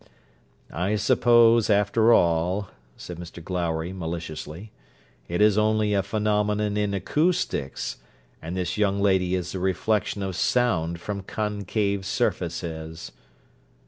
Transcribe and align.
'I 0.71 0.95
suppose, 0.95 1.69
after 1.69 2.11
all,' 2.11 2.69
said 2.97 3.17
Mr 3.19 3.39
Glowry 3.43 3.93
maliciously, 3.93 4.71
'it 5.27 5.43
is 5.43 5.59
only 5.59 5.93
a 5.93 6.01
phænomenon 6.01 6.75
in 6.75 6.95
acoustics, 6.95 7.97
and 8.41 8.57
this 8.57 8.79
young 8.79 8.99
lady 8.99 9.35
is 9.35 9.53
a 9.53 9.59
reflection 9.59 10.23
of 10.23 10.35
sound 10.35 10.99
from 10.99 11.21
concave 11.21 12.03
surfaces.' 12.03 13.11